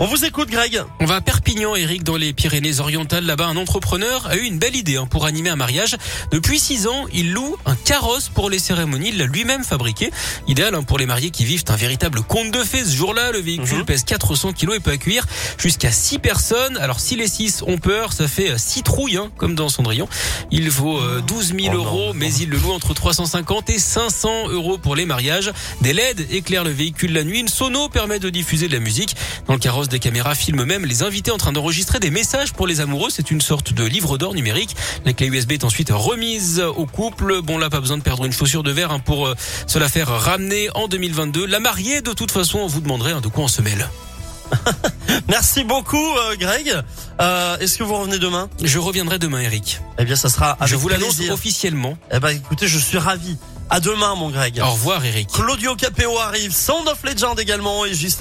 On 0.00 0.06
vous 0.06 0.24
écoute, 0.24 0.48
Greg. 0.48 0.80
On 1.00 1.06
va 1.06 1.16
à 1.16 1.20
Perpignan, 1.20 1.74
Eric, 1.74 2.04
dans 2.04 2.16
les 2.16 2.32
Pyrénées-Orientales. 2.32 3.24
Là-bas, 3.24 3.46
un 3.46 3.56
entrepreneur 3.56 4.28
a 4.28 4.36
eu 4.36 4.42
une 4.42 4.56
belle 4.56 4.76
idée 4.76 4.96
hein, 4.96 5.08
pour 5.10 5.26
animer 5.26 5.50
un 5.50 5.56
mariage. 5.56 5.96
Depuis 6.30 6.60
six 6.60 6.86
ans, 6.86 7.06
il 7.12 7.32
loue 7.32 7.56
un 7.66 7.74
carrosse 7.74 8.28
pour 8.28 8.48
les 8.48 8.60
cérémonies. 8.60 9.08
Il 9.08 9.18
l'a 9.18 9.26
lui-même 9.26 9.64
fabriqué. 9.64 10.12
Idéal 10.46 10.76
hein, 10.76 10.84
pour 10.84 10.98
les 10.98 11.06
mariés 11.06 11.30
qui 11.30 11.44
vivent 11.44 11.64
un 11.68 11.74
véritable 11.74 12.22
conte 12.22 12.52
de 12.52 12.62
fées. 12.62 12.84
Ce 12.84 12.94
jour-là, 12.94 13.32
le 13.32 13.40
véhicule 13.40 13.78
Mhm. 13.78 13.84
pèse 13.86 14.04
400 14.04 14.52
kilos 14.52 14.76
et 14.76 14.80
peut 14.80 14.92
accueillir 14.92 15.26
jusqu'à 15.58 15.90
six 15.90 16.20
personnes. 16.20 16.76
Alors, 16.76 17.00
si 17.00 17.16
les 17.16 17.26
six 17.26 17.62
ont 17.66 17.78
peur, 17.78 18.12
ça 18.12 18.28
fait 18.28 18.50
euh, 18.52 18.56
six 18.56 18.84
trouilles, 18.84 19.16
hein, 19.16 19.32
comme 19.36 19.56
dans 19.56 19.68
Cendrillon. 19.68 20.08
Il 20.52 20.70
vaut 20.70 21.00
euh, 21.00 21.20
12 21.26 21.54
000 21.60 21.70
Oh 21.70 21.76
non. 21.76 21.84
euros, 21.84 22.12
mais 22.14 22.32
il 22.34 22.50
le 22.50 22.58
loue 22.58 22.70
entre 22.70 22.94
350 22.94 23.68
et 23.70 23.80
500 23.80 24.48
euros 24.50 24.78
pour 24.78 24.94
les 24.94 25.06
mariages. 25.06 25.50
Des 25.80 25.92
LED 25.92 26.28
éclairent 26.30 26.62
le 26.62 26.70
véhicule 26.70 27.12
la 27.14 27.24
nuit. 27.24 27.40
Une 27.40 27.48
sono 27.48 27.88
permet 27.88 28.20
de 28.20 28.30
diffuser 28.30 28.68
de 28.68 28.74
la 28.74 28.80
musique. 28.80 29.16
Dans 29.48 29.54
le 29.54 29.58
carrosse, 29.58 29.87
des 29.88 29.98
caméras 29.98 30.34
filment 30.34 30.64
même 30.64 30.84
les 30.84 31.02
invités 31.02 31.30
en 31.30 31.36
train 31.38 31.52
d'enregistrer 31.52 31.98
des 31.98 32.10
messages 32.10 32.52
pour 32.52 32.66
les 32.66 32.80
amoureux. 32.80 33.10
C'est 33.10 33.30
une 33.30 33.40
sorte 33.40 33.72
de 33.72 33.84
livre 33.84 34.18
d'or 34.18 34.34
numérique. 34.34 34.76
La 35.04 35.12
clé 35.12 35.26
USB 35.26 35.52
est 35.52 35.64
ensuite 35.64 35.90
remise 35.90 36.60
au 36.60 36.86
couple. 36.86 37.40
Bon, 37.42 37.58
là, 37.58 37.70
pas 37.70 37.80
besoin 37.80 37.98
de 37.98 38.02
perdre 38.02 38.24
une 38.24 38.32
chaussure 38.32 38.62
de 38.62 38.70
verre 38.70 38.92
hein, 38.92 39.00
pour 39.00 39.26
euh, 39.26 39.34
se 39.66 39.78
la 39.78 39.88
faire 39.88 40.08
ramener 40.08 40.68
en 40.74 40.88
2022. 40.88 41.46
La 41.46 41.60
mariée, 41.60 42.00
de 42.00 42.12
toute 42.12 42.30
façon, 42.30 42.58
on 42.58 42.66
vous 42.66 42.80
demanderait 42.80 43.12
hein, 43.12 43.20
de 43.20 43.28
quoi 43.28 43.44
on 43.44 43.48
se 43.48 43.62
mêle. 43.62 43.88
Merci 45.28 45.64
beaucoup, 45.64 45.96
euh, 45.96 46.36
Greg. 46.36 46.74
Euh, 47.20 47.58
Est-ce 47.58 47.78
que 47.78 47.84
vous 47.84 47.96
revenez 47.96 48.18
demain? 48.18 48.48
Je 48.62 48.78
reviendrai 48.78 49.18
demain, 49.18 49.40
Eric. 49.40 49.80
Eh 49.98 50.04
bien, 50.04 50.16
ça 50.16 50.28
sera 50.28 50.52
avec 50.52 50.68
je 50.68 50.76
vous 50.76 50.88
l'annonce 50.88 51.20
officiellement. 51.30 51.98
Eh 52.12 52.20
ben, 52.20 52.30
écoutez, 52.30 52.68
je 52.68 52.78
suis 52.78 52.98
ravi. 52.98 53.36
À 53.70 53.80
demain, 53.80 54.14
mon 54.14 54.30
Greg. 54.30 54.58
Au 54.62 54.70
revoir, 54.70 55.04
Eric. 55.04 55.28
Claudio 55.30 55.76
Capéo 55.76 56.18
arrive, 56.18 56.54
Sound 56.54 56.88
of 56.88 57.02
Legend 57.04 57.38
également, 57.38 57.84
et 57.84 57.92
juste 57.92 58.16